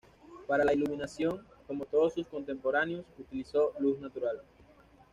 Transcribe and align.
Para 0.47 0.65
la 0.65 0.73
iluminación, 0.73 1.45
como 1.67 1.85
todos 1.85 2.15
sus 2.15 2.25
contemporáneos, 2.25 3.05
utilizó 3.19 3.75
luz 3.77 3.99
natural. 3.99 4.41